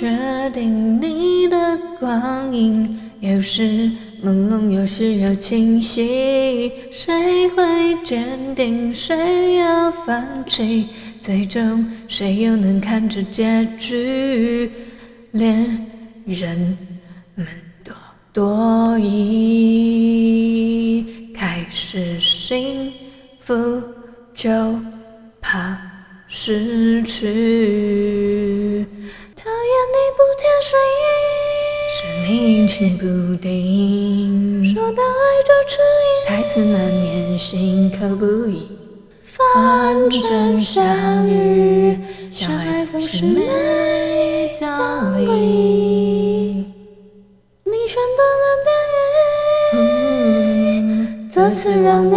[0.00, 0.08] 确
[0.54, 3.90] 定你的光影，有时
[4.24, 6.72] 朦胧，有时又清晰。
[6.90, 7.62] 谁会
[8.02, 10.86] 坚定，谁要放弃？
[11.20, 14.70] 最终谁又能看着结局？
[15.32, 15.86] 恋
[16.24, 16.78] 人
[17.34, 17.46] 们
[17.84, 17.94] 多
[18.32, 21.04] 多疑，
[21.34, 22.90] 开始幸
[23.38, 23.82] 福
[24.34, 24.48] 就
[25.42, 25.78] 怕
[26.26, 28.86] 失去。
[30.62, 31.06] 声音，
[31.88, 33.04] 声音情不
[33.36, 38.68] 定，说到爱就迟疑，台词难免，心口不一。
[39.22, 40.84] 反正相
[41.28, 41.96] 遇，
[42.28, 44.66] 相爱总是没道
[45.16, 45.24] 理。
[47.64, 48.44] 你选择了
[49.72, 52.14] 电影，这次让你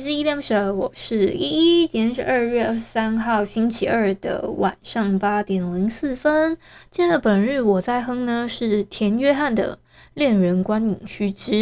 [0.00, 1.86] 是依依恋不舍，我是依依。
[1.86, 6.56] 今天是二月二十三号星期二的晚上八点零四分。
[6.90, 9.76] 今天的本日我在哼呢是田约翰的
[10.14, 11.52] 《恋人观影须知》。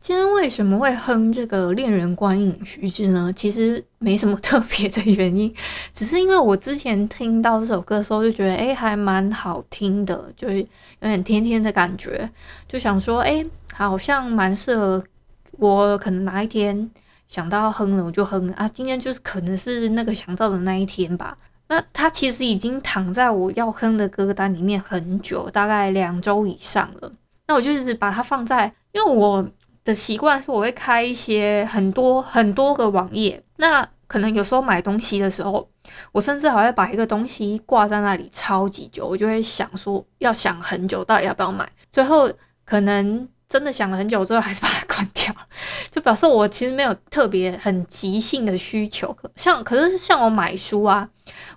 [0.00, 3.30] 今天为什么会哼这个《恋人观影须知》呢？
[3.36, 5.54] 其实没什么特别的原因，
[5.92, 10.66] 只是因为我之前听到这首歌的时候就觉得哎还蛮好听的，就是有
[11.02, 12.30] 点甜甜的感觉，
[12.66, 15.04] 就想说哎好像蛮适合。
[15.58, 16.90] 我可能哪一天
[17.28, 18.68] 想到哼了，我就哼啊。
[18.68, 21.36] 今天就是可能是那个想到的那一天吧。
[21.68, 27.10] 那它其实已经躺在我要哼的歌单里面很久，大概两周以上了。
[27.48, 29.48] 那我就一直把它放在，因为我
[29.84, 33.42] 的习惯是我会开一些很多很多个网页。
[33.56, 35.68] 那可能有时候买东西的时候，
[36.12, 41.68] 我甚至还会把一个东西挂在那里超级久，我就会想说要想很久，到底要不要买。
[41.90, 42.30] 最后
[42.64, 43.28] 可能。
[43.48, 45.34] 真的想了很久，最后还是把它关掉，
[45.90, 49.12] 就表示我其实没有特别很急性的需求。
[49.12, 51.08] 可像可是像我买书啊，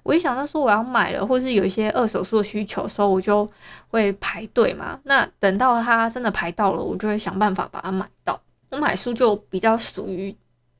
[0.03, 3.49] 我一想到说我要买了，或是有一些二手书的需求的时候，我就
[3.88, 4.99] 会排队嘛。
[5.03, 8.39] 那等到它真的排到了，我就会想办法把它买到。
[8.69, 10.35] 我买书就比较属于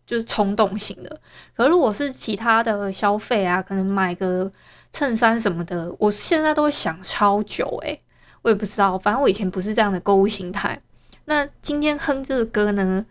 [0.06, 1.20] 就是冲动型的。
[1.56, 4.52] 可是如果是其他的消费啊，可能买个
[4.92, 8.00] 衬衫什么的，我现在都会想超久诶、
[8.44, 10.80] 我也不知道，反正我以前不是这样的购物心态。
[11.30, 13.06] 那今天哼这个歌呢，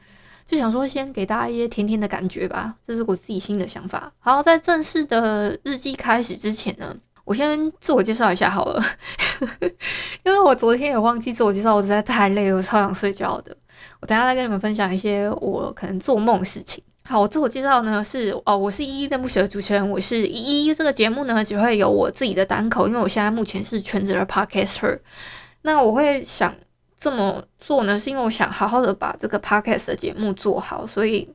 [0.44, 4.12] 就想说先给大家一些甜甜的感觉吧，这是我自己新的想法。
[4.18, 8.84] 好，在正式的日记开始之前呢，我先自我介绍一下好了，
[10.26, 13.56] 因为我昨天也忘记自我介绍，我实在太累了，我超想睡觉的。
[14.00, 16.82] 我等下再跟你们分享一些我可能做梦的事情。
[17.04, 20.74] 好，我自我介绍呢是哦，我是依依恋不舍的主持人，我是依依。
[20.74, 24.98] 这个节目呢只会有我自己的单口，因为我现在目前是全职的 podcaster。
[25.62, 26.52] 那我会想。
[27.00, 31.28] 这么做呢，是因为我想好好的把这个 podcast 的节目做好，所以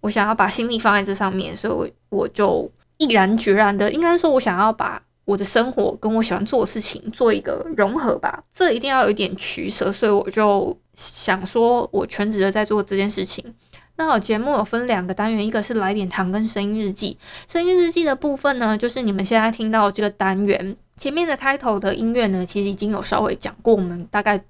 [0.00, 13.54] 我想要把心力放在这上面，所以我我就毅然决然的，应该说，我想要把我的生活跟我喜欢做的事情做一个融合吧，这一定要有一点取舍，所以我就想说，我全职的在做这件事情。
[13.96, 24.42] 那我节目有分两个单元，一个是来点糖跟声音日记，声音日记的部分呢，就是你们现在听到这个单元前面的开头的音乐呢，其实已经有稍微讲过，我们大概。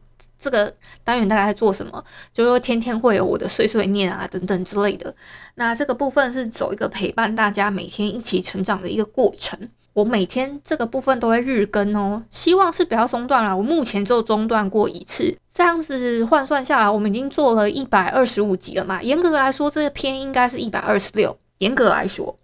[0.42, 2.04] 这个单元大概在做什么？
[2.32, 5.14] 就是说天天会有我的碎碎念啊等等之类的。
[5.54, 9.56] 那这个部分是走一个陪伴大家每天一起成长的一个过程。
[9.92, 13.56] 我每天这个部分都会日更哦，希望是不要中断了。
[13.56, 19.02] 我目前就中断过一次，这样子换算下来，我们已经做了一百二十五集了嘛。
[19.02, 21.38] 严格来说，这篇应该是一百二十六。
[21.58, 22.36] 严格来说。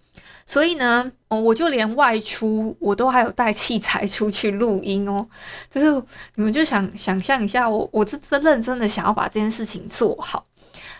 [0.50, 5.28] 所以呢，哦，我就连外出我都还有带器材出去录音哦，
[5.70, 6.02] 就是
[6.36, 10.46] 你们就想想象一下我，我我是真认真的想要把这件事情做好，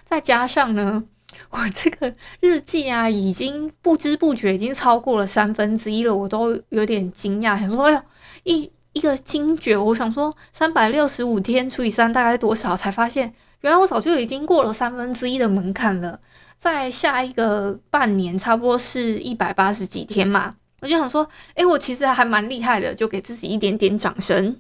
[0.05, 1.03] 再加上呢，
[1.49, 8.03] 我这个日记啊，已经不知不觉已经超过了三分之一了，我都有点惊讶，想说，哎呦，
[8.45, 16.21] 一一个惊觉，我想说三百六十五天除以三大概多少，才发现原来我早就已经过了三分之一的门槛了。
[16.59, 24.57] 在下一个半年，差不多是一百八十几天嘛，我就想说，哎，我其实还蛮厉害的，就给自己一点点掌声。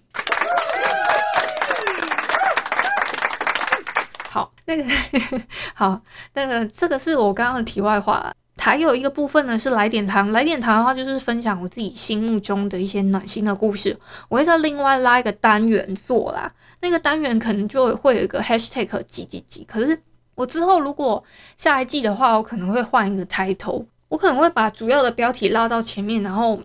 [4.30, 4.84] 好，那个
[5.74, 6.00] 好，
[6.34, 8.32] 那个这个是我刚刚的题外话。
[8.60, 13.96] 还有一个部分呢是来点糖，来点糖的话就是分享我自己心目中的一些暖心的故事。
[14.28, 19.64] 我会再另外拉一个单元做啦，那个单元可能就会有一个 hashtag 几几几。
[19.64, 19.98] 可是
[20.38, 21.24] 我之后如果
[21.56, 26.62] 下一季的话，我可能会换一个 title，我可能会把主要的标题拉到前面，然后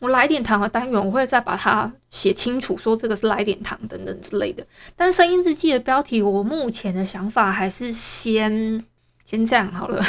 [0.00, 4.66] 我来点糖的单元我会再把它写清楚，说这个是来点糖等等之类的。
[4.96, 8.84] 但声音日记的标题，我目前的想法还是先。
[9.24, 10.02] 先这样好了，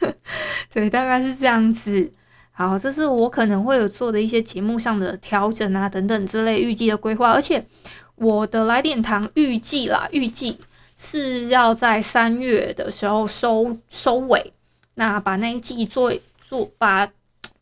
[0.72, 2.10] 对，大概是这样子。
[2.52, 7.32] 好，这是我可能会有做的一些节目上的调整啊，等等之类预计的规划。
[7.32, 7.66] 而且
[8.14, 10.58] 我的来点糖预计啦，预计
[10.96, 14.52] 是要在三月的时候收收尾，
[14.94, 17.08] 那把那一季做做把。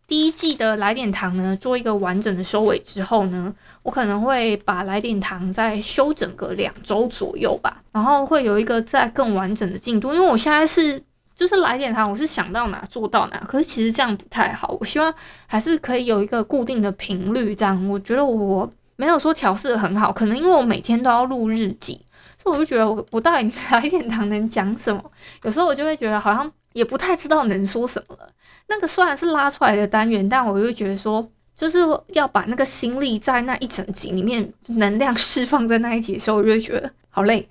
[0.07, 3.53] 第一季的来点糖呢，做一个完整的收尾之后呢，
[3.83, 10.13] 我可能会把来点糖再休整个两周左右吧，然后会有一个再更完整的进度。
[10.13, 11.03] 因为我现在是
[11.35, 14.77] 就是来点糖，我是想到哪做到哪，可是其实这样不太好。
[14.79, 15.13] 我希望
[15.47, 22.04] 还是可以有一个固定的频率，这样我觉得我没有说调试的很好，可能因为我每天都要录日记，
[22.45, 25.03] 所以我就觉得我我到底 来点糖能讲什么？
[25.43, 26.53] 有时候我就会觉得好像。
[26.75, 28.29] 也不太知道能说什么了。
[28.67, 37.49] 那个虽然是拉出来的单元，但我又觉得说，就是要把那个心力在那一整集里面能量释放在那一集的时候，我就觉得好累。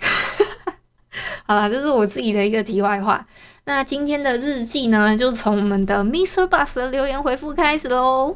[1.47, 3.25] 好啦，这是我自己的一个题外话。
[3.63, 6.45] 那今天的日记呢，就从我们的 Mr.
[6.49, 8.35] Bus 的留言回复开始喽。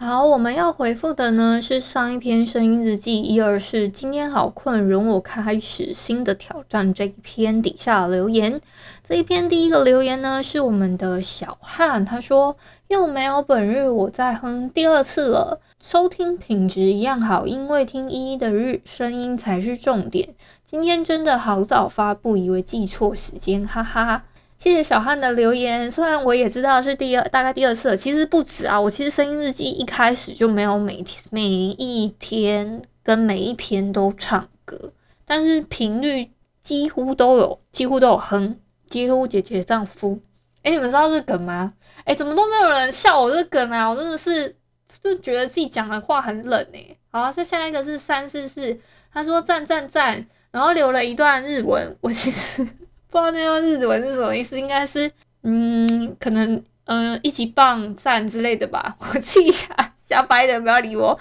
[0.00, 8.60] 好，我们要回复的呢是上一篇声音日记一二是，今天好困，容我开始新的挑战这一篇底下留言。
[9.08, 12.56] 这一篇第一个留言呢是我们的小汉，他说
[12.86, 20.28] 又没有本日我在哼第二次了，收听品质一样好，因为听依依的日声音才是重点。
[20.64, 24.24] 今天真的好早发布，以为记错时间，哈哈哈。
[24.58, 28.80] 谢谢小汉的留言，虽然我也知道是第二，大概第二次了，其实不止啊。
[28.80, 34.92] 我其实声音日记一开始就没有每天每一天跟每一篇都唱歌，
[35.24, 40.18] 但是频率几乎都有，几乎都有哼，几乎姐姐丈夫。
[40.64, 41.74] 哎，你们知道这梗吗？
[42.02, 43.88] 哎，怎么都没有人笑我这梗啊？
[43.88, 44.56] 我真的是
[45.00, 46.96] 就觉得自己讲的话很冷哎。
[47.12, 48.76] 好，再下一个是三四四，
[49.12, 52.66] 他说赞赞赞，然后留了一段日文，我其实。
[53.10, 55.10] 不知道那段日文是什么意思，应该是
[55.42, 58.96] 嗯，可能嗯、一级棒赞之类的吧。
[59.00, 61.18] 我自己瞎瞎掰的，不要理我。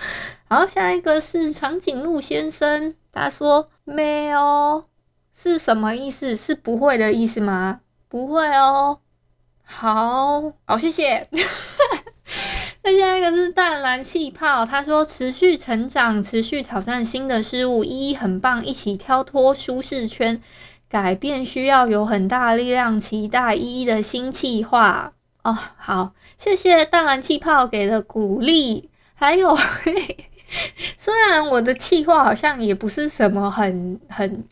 [0.48, 4.84] 然后下一个是长颈鹿先生，他说没有
[5.36, 6.36] 是什么意思？
[6.38, 7.82] 是不会的意思吗？
[8.08, 9.00] 不会哦。
[9.64, 11.28] 好，好，谢谢。
[12.84, 20.42] 那下一个是淡蓝气泡，他说持续成长，持续挑战新的事物，依依很棒，一起跳脱舒适圈。
[20.90, 25.14] 改变需要有很大力量，期待一一的新企划
[25.44, 25.58] 哦。
[25.78, 28.90] 好，谢谢淡蓝气泡给的鼓励。
[29.14, 30.30] 还有， 嘿，
[30.98, 34.44] 虽然我的企划好像也不是什么很很，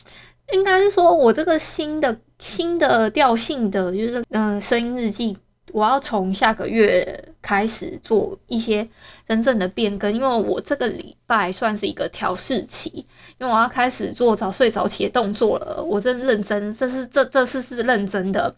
[0.52, 5.38] 应该是说我这个新的新的调性的，就是嗯，声音日记。
[5.72, 8.88] 我要从下个月开始做一些
[9.26, 13.04] 真正的变更，因为我这个礼拜算是一个调试期，
[13.38, 15.82] 因为我要开始做早睡早起的动作了。
[15.82, 18.54] 我真认真，这是这这次是认真的，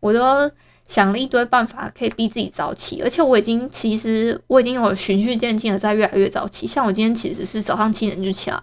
[0.00, 0.50] 我都
[0.86, 6.66] 想了一堆办法可以逼自己早起，而且我已经其实我已经有循序渐进的在越来越早起。
[6.66, 8.62] 像我今天其实是早上七点就起来，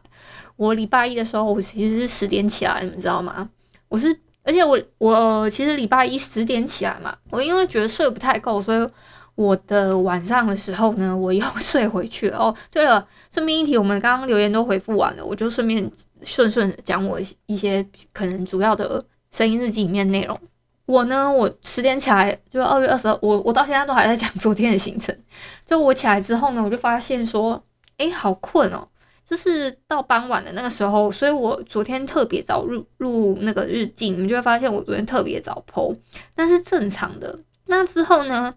[0.56, 3.50] 我礼拜一的时候我其实是十点起来，你们知道吗？
[3.89, 4.20] 我是。
[4.43, 8.89] 而且我我其实礼拜一十点起来嘛，我因为觉得睡不太够，所以
[9.36, 12.38] 我的晚上的时候呢， 我又睡回去了。
[12.38, 15.91] 哦，对了，顺便一提，我们刚刚留言都回复完了，我就顺便
[16.22, 20.39] 顺顺讲我一些可能主要的声音日记里面内容。
[20.86, 25.15] 我呢，我十点起来，就二月二十二，我我到现在都还在讲昨天的行程。
[25.63, 27.62] 就我起来之后呢，我就发现说，
[27.98, 28.88] 诶，好困哦。
[29.29, 35.95] 就是到傍晚的那个时候，所以我昨天特别早录录那个日记，你们就会发现我昨天特别早 po，
[36.36, 37.38] 那是正常的。
[37.67, 38.51] 那之后呢，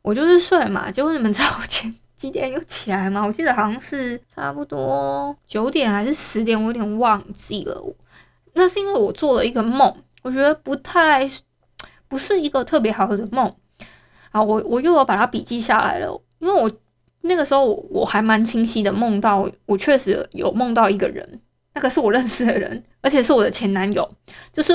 [0.00, 3.22] 我就是睡嘛， 结果你们知道我前几点又起来吗？
[3.26, 7.94] 我记得好像是差不多九点还是十点，我有点忘记了。
[8.54, 11.30] 那是因为我做了一个梦，我觉得不太
[12.08, 13.54] 不是一个特别好的梦。
[14.30, 16.70] 啊，我我又有把它笔记下来了，因为我。
[17.26, 21.40] 那个时候我还蛮清晰的梦到，我确实有梦到一个人，
[21.74, 24.08] 那个是我认识的人，而且是我的前男友。
[24.52, 24.74] 就是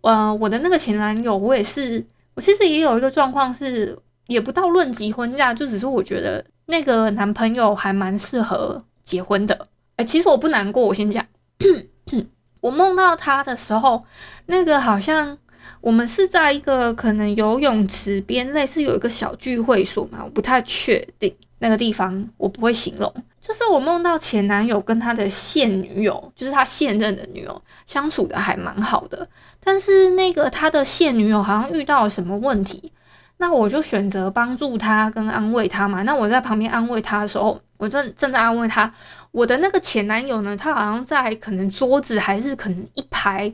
[0.00, 9.68] 呃，我的那个前男友，我也是，我其实也有一个状况是，也不到论及婚嫁，就只是我觉得那个男朋友还蛮适合结婚的。
[9.94, 11.24] 哎，其实我不难过，我先讲，
[12.60, 14.04] 我梦到他的时候，
[14.46, 15.38] 那个好像
[15.80, 23.12] 我们是在一个可能游泳池边，类似有一个小聚会所嘛，我不太确定那个地方，我不会形容。
[23.40, 29.28] 就是我梦到前男友跟他的现女友，就是他现任的女友相处的还蛮好的，
[29.62, 32.92] 但是那个他的现女友好像遇到了什么问题，
[33.36, 36.02] 那我就选择帮助他跟安慰他嘛。
[36.02, 38.92] 那我在旁边安慰他的时候，我正正在安慰他。
[39.30, 43.52] 我的那个前男友呢，他好像在可能桌子还是可能一排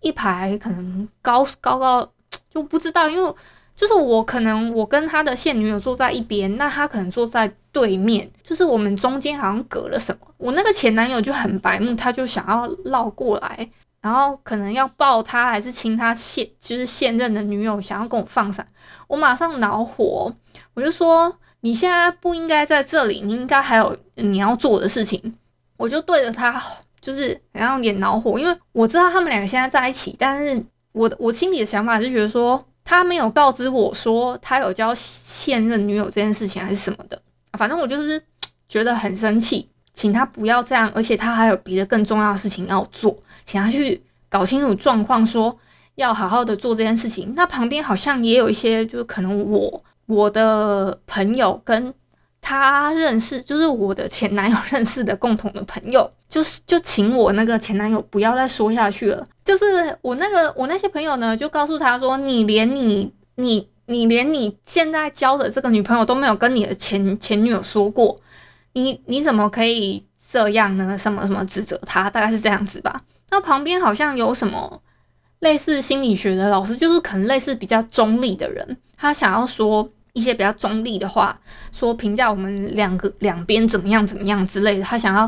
[0.00, 2.12] 一排可能高高高
[2.52, 3.34] 就不知道，因为
[3.74, 10.26] 就是我可能我跟他的现女友坐在一边，那他可能坐在对面，就是我们中间好像隔了什么。
[10.36, 13.68] 我那个前男友就很白目，他就想要绕过来，
[14.00, 18.66] 然后可能要抱他还是亲他现就是现任的女友，想要跟我放闪，
[19.08, 20.32] 我马上恼火，
[20.74, 21.36] 我就说。
[21.64, 25.32] 你现在不应该在这里，你应该还有你要做的事情。
[25.76, 26.60] 我就对着他，
[27.00, 30.60] 就是然后有点恼火，因为我知道他们两个现在在一起，但是
[30.90, 37.20] 我我心里的想法是觉得说，他没有告知我说他有交现任女友这件事情还是什么的，
[37.58, 38.22] 反正我就是
[38.68, 45.56] 觉得很生气，请他不要这样，而且他还有别的更重要的事情要做，请他去搞清楚状况，说
[45.94, 47.32] 要好好的做这件事情。
[47.36, 49.82] 那旁边好像也有一些，就是可能我。
[50.06, 51.94] 我的朋友跟
[52.42, 59.26] 他认识，就是我的前男友认识的共同的朋友， 就是就请我那个前男友不要再说下去了。
[59.42, 68.20] 就是我那个我那些朋友呢，就告诉他说：“你连你你你连你现在交的这个女朋友都没有跟你的前前女友说过，
[68.74, 70.98] 你你怎么可以这样呢？
[70.98, 72.10] 什么什么指责他？
[72.10, 73.02] 大概是这样子吧。
[73.30, 74.82] 那旁边好像有什么。”
[75.42, 81.38] 类似心理学的老师，就是可能类似比较中立的人，他想要说一些比较中立的话，
[81.72, 85.26] 说评价我们两个两边怎么样怎么样之类的，他想要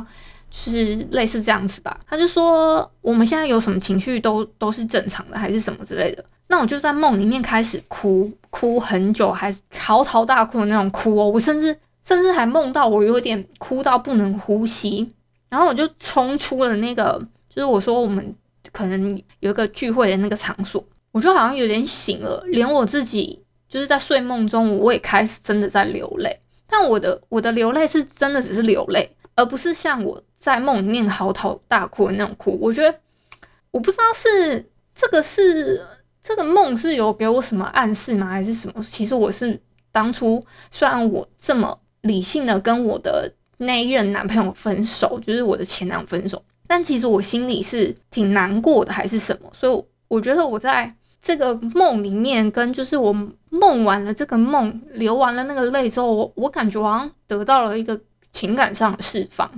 [0.50, 1.98] 就是类似这样子吧。
[2.06, 6.24] 他就说我们现在有什么情绪都都是正常的，还是什么之类的。
[6.48, 11.28] 那我就在梦里面开始哭，哭很久，还嚎啕大哭的那种哭哦。
[11.28, 11.76] 我甚至
[12.06, 15.10] 甚至还梦到我有点哭到不能呼吸，
[15.48, 18.34] 然后我就冲出了那个，就是我说我们。
[18.72, 23.43] 可能有一个聚会的那个场所，我就好像有点醒了，连我自己
[23.74, 26.40] 就是在睡梦中，我也开始真的在流泪。
[26.68, 32.56] 但我的我的流泪是真的只是流泪，而不是像我在梦里面嚎啕大哭的那种哭。
[32.62, 32.96] 我觉得
[33.72, 34.64] 我不知道是
[34.94, 35.84] 这个是
[36.22, 38.80] 这个梦是有给我什么暗示吗，还是什么？
[38.80, 46.40] 其实我是当初虽然我这么理性的跟我的那一任男朋友分手，就是我的前男友分手。
[46.68, 49.50] 但其实我心里是挺难过的，还是什么？
[49.52, 53.10] 所以我觉得我在这个梦里面，跟就是我
[53.48, 57.98] 梦完了这个梦，流完了那个泪之后，我我感觉好像得到了一个
[58.30, 59.50] 情感上的释放。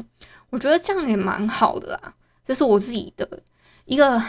[0.51, 2.15] 我觉得这样也蛮好的啦。
[2.47, 3.29] 这是我自己的
[3.85, 4.21] 一个，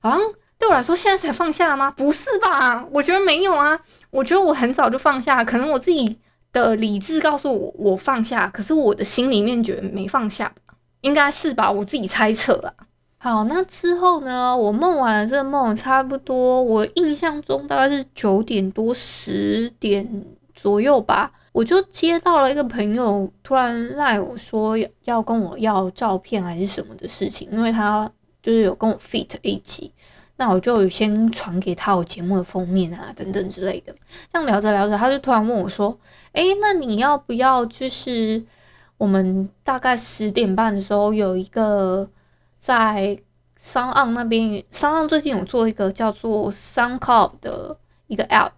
[0.00, 0.20] 好像
[0.58, 1.92] 对我来说现在才放下吗？
[1.92, 2.84] 不是吧？
[2.90, 3.78] 我觉得没有啊。
[4.10, 6.18] 我觉得我很早就放下，可能我自己
[6.52, 10.52] 的理智告诉我我放下，可是我的心里面觉得没放下。
[11.02, 12.74] 应该是吧，我自己猜测啦。
[13.24, 14.54] 好，那之后呢？
[14.54, 28.12] 我梦完了这个梦，差不多我印象中大概是九点多十点左右吧，我就接到了一个朋友突然赖我说要跟我要照片还是什么的事情，因为他
[28.42, 29.90] 就是有跟我 fit 一集，
[30.36, 33.94] 那我就先传给他我节目的封面啊等等之类的。
[34.30, 35.98] 这样聊着聊着，他就突然问我说
[36.34, 38.44] ：“诶，那你要不要就是？”
[38.98, 42.08] 我们大概十点半的时候有一个
[42.64, 43.18] 在
[43.60, 48.52] SoundOn 那边，SoundOn 最近有做一个叫做 SoundCloud 的一个 App。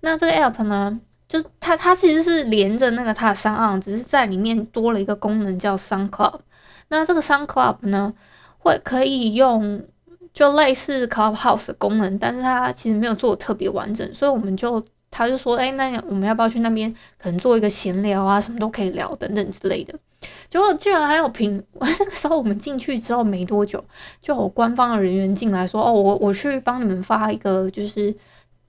[0.00, 6.40] 那这个 App 呢，就它它其实是连着那个它的 SoundOn，只是在里面多了一个功能叫 SoundCloud。
[6.88, 8.12] 那这个 SoundCloud 呢，
[8.58, 9.86] 会可以用
[10.32, 14.84] 就类似 Clubhouse 的功能，但是它其实没有做的特别完整，所以我们就。
[15.12, 16.92] 他就说：“哎、欸，那我们要不要去那边？
[17.18, 19.96] 可能做一个闲聊啊，什么都可以聊，等等之类的。”
[20.48, 23.84] 结果居然还有评， 那个时候我们进去之后没多久，
[24.20, 28.14] 就有官方的人员进来说：“哦，我我去帮你们发一个，就是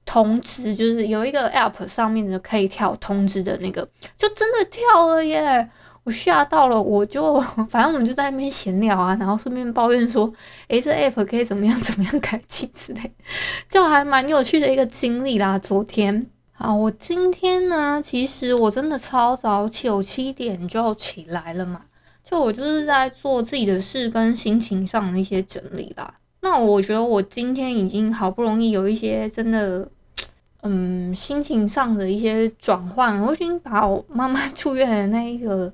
[0.06, 5.70] 通知，就是有一个 app 上面的可以跳通知的那个，就真的跳了耶！”
[6.06, 10.34] 我吓到了，我就反正我们就在那边闲聊啊，然后顺便抱怨说
[10.68, 13.14] ：“诶，这 app 可以怎么样 怎么样改进之类，
[13.70, 16.28] 就还蛮有趣的一个经历啦。”昨天。
[16.56, 21.82] 好，我今天呢，其实我真的超早起，我七点就起来了嘛。
[22.24, 26.14] 就我就是在做自己的事跟心情上的一些整理啦。
[26.42, 29.90] 那我觉得我今天已经好不容易有一些真的，
[30.62, 33.20] 嗯，心情上的一些转换。
[33.24, 35.74] 我已经把我妈妈 住院的那一个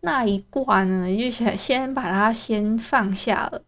[0.00, 3.60] 那一罐呢，就先先把它先放下了。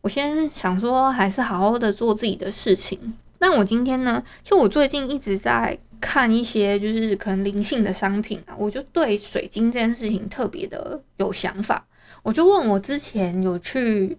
[0.00, 3.14] 我先想说，还是好好的做自己的事情。
[3.40, 11.86] 那我今天呢，其实我最近一直在看一些就是可能灵性的商品啊，我就对水晶这件事情特别的有想法。
[12.22, 14.18] 我就问我之前有去，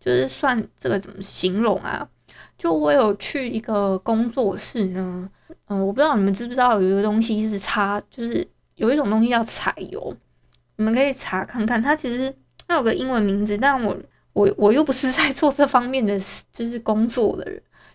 [0.00, 2.08] 就是算这个怎么形容啊？
[2.56, 5.28] 就我有去一个工作室呢，
[5.66, 10.16] 嗯、我不知道你们知不知道有一个东西是擦，就是有一种东西叫彩油，
[10.76, 12.34] 你们可以查看看，它其实
[12.66, 13.96] 它有个英文名字，但我。
[14.34, 16.18] 我我又不是 在做这方面的，
[16.50, 17.46] 就是工作的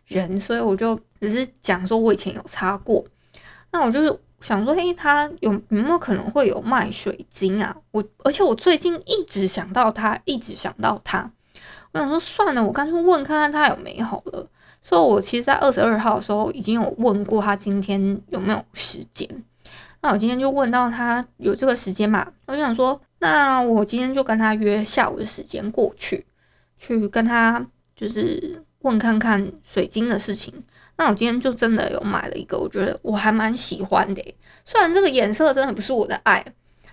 [0.06, 3.04] 人，所以我就只是讲说，我以前有擦过。
[3.78, 7.76] 那我就是想说，诶，他有有没有可能会有卖水晶啊？
[7.92, 11.32] 我而且我最近一直想到他，一直想到他。
[11.92, 14.50] 我想说，算了，我干脆问看看他有没有好了。
[14.82, 19.30] 所以，我其实，在二十二号的时候已经有问过他今天有没有时间。
[20.02, 22.32] 那我今天就问到他有这个时间嘛？
[22.48, 23.00] 我就想说。
[23.20, 26.24] 那我今天就跟他约下午的时间过去，
[26.78, 27.66] 去跟他
[27.96, 30.54] 就是问看看水晶的事情。
[30.98, 34.36] 那我今天就真的有买了一个，我觉得我还蛮喜欢的。
[34.66, 36.44] 虽然这个颜色真的不是我的爱，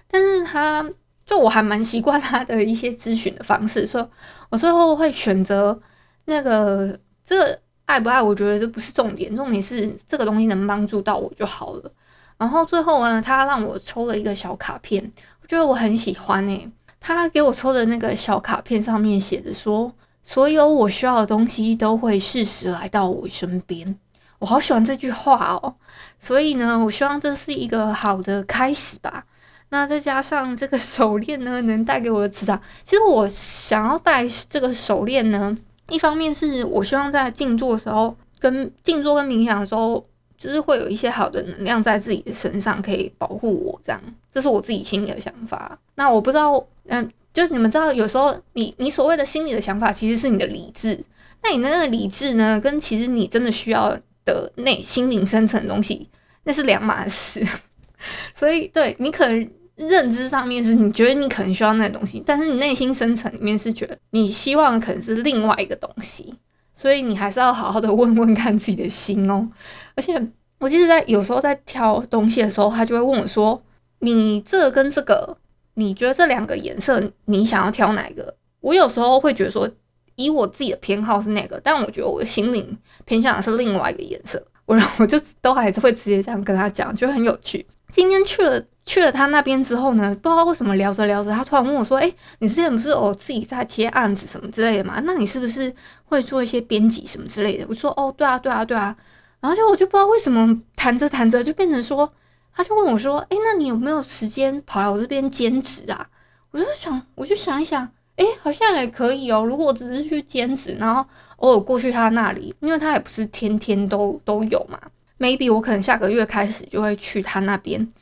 [0.09, 0.89] 但是他
[1.27, 4.07] 就我还蛮习惯他的一些咨询的方式，所以
[4.51, 5.81] 我最后会选择
[6.27, 11.93] 那个这爱不爱，我觉得这不是重点，重点是这个东西能帮助到我就好了。
[12.37, 15.13] 然后最后呢，他让我抽了一个小卡片。
[15.43, 16.71] 我觉得我很喜欢诶、
[17.01, 19.93] 他给我抽的那个小卡片上面写着说
[20.25, 23.97] ：“所有我需要的东西都会适时来到我身边。”
[24.41, 25.75] 我好喜欢这句话哦，
[26.19, 29.25] 所以呢，我希望这是一个好的开始吧。
[29.69, 32.61] 那再加上这个手链呢， 能带给我的磁场。
[32.85, 35.57] 其实我想要戴这个手链呢，
[35.89, 40.05] 一方面是我希望在静坐的时候，跟静坐跟冥想的时候。
[40.37, 45.79] 就是会有一些好的能量在自己的身上，可以保护我，这样，这是我自己心里的想法。
[45.95, 50.99] 那我不知道，嗯，就你们知道，有时候你你所谓的心里的想法，其实是你的理智。
[51.43, 56.09] 那你的那个理智呢，跟其实你真的需要的内心灵深层的东西，
[56.45, 57.47] 那是两码事。
[58.35, 66.35] 所以，对你可能认知上面是你觉得你可能需要那东西，但是你内心深层里面是觉得你希望的可能是另外一个东西。
[66.73, 69.49] 所以你还是要好好的问问看自己的心哦。
[69.95, 70.21] 而且
[70.59, 73.63] 我记得在有时候在挑东西的时候，他就会问我说
[74.01, 75.37] ：“你这跟这个，
[75.75, 79.69] 你觉得这两个颜色你想要挑哪个？”我有时候会觉得说，
[80.15, 84.43] 以我自己的偏好是那个，但我觉得我的心灵偏向的是另外一个颜色。
[84.67, 87.67] 我然后 我就都还是会直接这样跟他讲，就很有趣。
[87.91, 88.65] 今天去了。
[88.87, 95.01] 去了他那边之后呢，不知道为什么聊着聊着，他突然问我说：“哎、你之前不是哦自己在接案子什么之类的嘛？
[95.07, 98.95] 那你是不是会做一些编辑什么之类的？”我说：“哦，对啊，对啊，对啊。”
[99.41, 102.13] 然后就我就不知道为什么谈着谈着就变成说，
[102.55, 106.09] 他就问我说：“哎、那你有没有时间跑来我这边兼职啊？”
[106.53, 109.45] 我就想，我就想一想，哎、好像也可以哦。
[109.45, 111.05] 如果只是去兼职，然后
[111.37, 114.79] 偶尔过去他那里，因为他也不是天天都都有嘛。
[115.19, 117.93] Maybe 我可能下个月开始就会去他那边。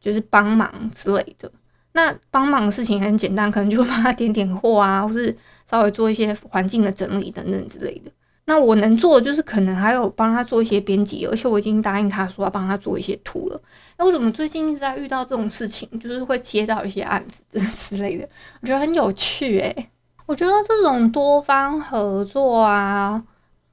[0.00, 1.50] 就是帮忙之类的，
[1.92, 5.34] 那帮忙的事情很简单，可能就帮他点点货啊，或是
[5.70, 8.10] 稍微做一些环境的整理等等之类的。
[8.46, 13.60] 那我能做的就是可能还有帮他做一些编辑，而且我已经答应他说要帮他做一些图了。
[13.96, 17.42] 那我怎么最近一直在遇到这种事情，就是会接到一些案子
[17.88, 18.28] 之类的，
[18.60, 19.90] 我觉得很有趣诶、
[20.26, 23.24] 我觉得这种多方合作啊。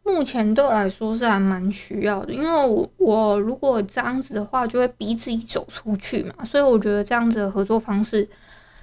[0.04, 8.28] 目前对我来说是还蛮需要的，因为我我如果这样子的话，就会逼自己走出去嘛，所以我觉得这样子的合作方式，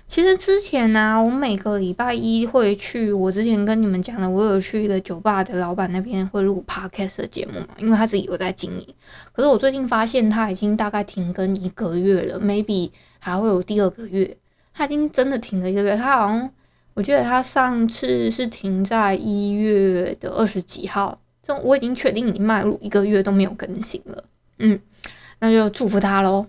[0.09, 8.95] 其实之前呢、我每个礼拜一会去，我之前跟你们讲的，我有去一个酒吧的老板那边会录 podcast 的节目嘛，因为他自己有在经营，
[9.33, 14.37] 可是我最近发现他已经大概停更一个月了，maybe 还会有第二个月，
[14.73, 16.51] 他已经真的停了一个月，他好像。
[16.95, 24.25] 我记得他上次是停在一月的二十几号，这我已经确定已经迈入一个月都没有更新了。
[24.59, 24.81] 嗯，
[25.39, 26.47] 那就祝福他喽。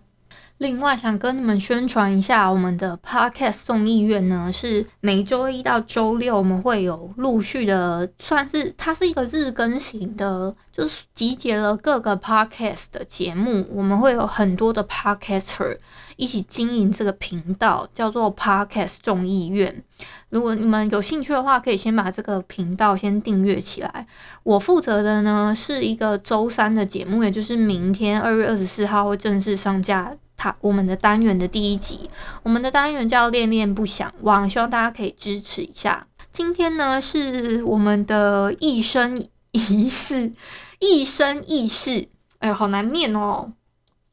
[0.60, 15.78] 另外，想跟你们宣传一下，我们的 Podcast 众议院呢，是每周一到周六我们会有陆续的，算是它是一个日更型的，就是集结了各个 Podcast 的节目，我们会有很多的 Podcaster
[16.18, 19.82] 一起经营这个频道，叫做 Podcast 众议院。
[20.28, 24.06] 如果你们有兴趣的话，可以先把这个频道先订阅起来。
[24.44, 30.18] 我负责的呢是一个周三的节目，也就是明天二月二十四号会正式上架。
[30.40, 32.10] 他我们的单元的第一集，
[32.44, 36.08] 我们的单元叫“恋恋不想忘”，希望大家可以支持一下。
[36.32, 40.32] 今天呢是我们的一生一世，
[40.80, 43.52] 一生一世，哎呦，好难念哦。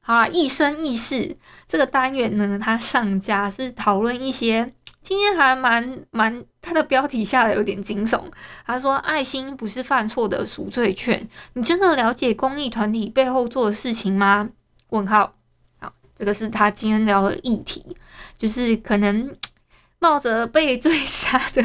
[0.01, 1.37] 好啦，一生一世
[1.67, 4.73] 这个单元呢，它上架是讨论一些。
[5.01, 8.23] 今天还蛮蛮，他的标题下的有点惊悚。
[8.67, 14.49] 他说：“爱心不是犯错的赎罪券，你真的了解公益团体背后做的事情吗？”
[14.91, 15.35] 问号。
[16.17, 17.85] 这个是他今天聊的议题，
[18.39, 19.37] 就是可能
[19.99, 21.63] 冒着被追杀的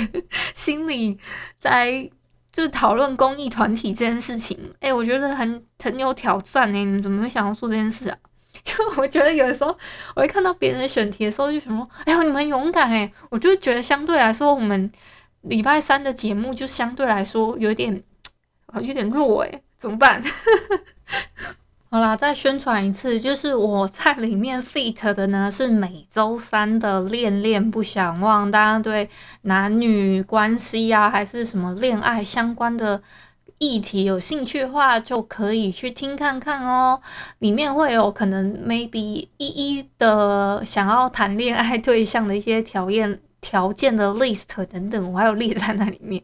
[0.53, 1.17] 心理
[1.57, 2.09] 在
[2.51, 4.59] 就讨论公益团体这件事情。
[4.81, 8.17] 哎、我觉得很很有挑战哎，你们怎么会想要做这件事啊？
[8.63, 9.75] 就我觉得有的时候，
[10.15, 14.91] 我会看到别人选题的时候，就想说：“哎呦，你们勇敢哎！”我就觉得相对来说，我们
[15.41, 18.03] 礼拜三的节目就相对来说有点，
[18.81, 20.21] 有点弱哎，怎么办？
[21.93, 29.09] 好啦，再宣传一次，就是我在里面 feat 的呢是每周三的恋恋不想忘，大家对
[29.41, 33.03] 男女关系啊，还是什么恋爱相关的。
[33.57, 37.01] 议题有兴趣的话，就可以去听看看哦。
[37.39, 46.23] 里面会有可能 maybe 一一的想要谈恋爱对象的一些条件条件的 list 等等，我还有列在那里面。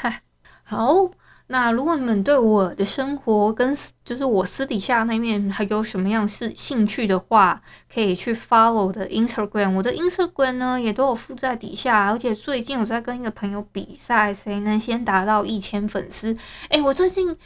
[0.62, 1.10] 好。
[1.48, 9.74] 那如果你们对我的生活跟就是我私底下那面还有什么样是兴趣的话，可以去 follow 我的 Instagram。
[9.74, 16.36] 我的 Instagram 呢也都有附在底下，而且最近我在跟一个朋友比赛，谁能先达到一千粉丝？
[16.70, 17.36] 诶、我最近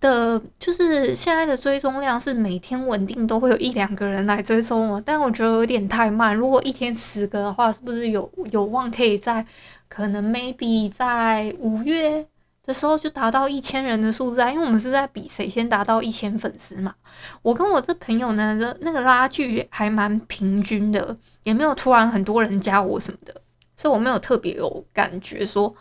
[0.00, 6.34] 的就是现在的追踪量是每天稳定都会有一两个人来追踪我，但我觉得有点太慢。
[6.34, 9.44] 如果一天十个的话，是不是有有望可以在
[9.86, 12.26] 可能 maybe 在五月？
[12.64, 16.94] 的时候就达到一千人的数字啊，因为我们是在比谁先达到一千粉丝嘛。
[17.42, 23.42] 我跟我这朋友呢，的那个拉距还蛮平均的，也没有突然很多人加我什么的，
[23.76, 25.74] 所以我没有特别有感觉说，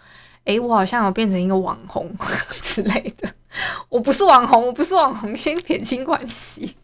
[0.45, 2.09] 诶，我好像有变成一个网红
[2.49, 3.33] 之类的。
[3.89, 6.75] 我不是网红，我不是网红，先撇清关系。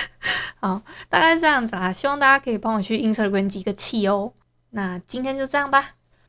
[0.60, 4.32] 好，大概这样子啊，希望大家可以帮我去 Instagram 集个气哦。
[4.70, 5.95] 那今天就这样吧。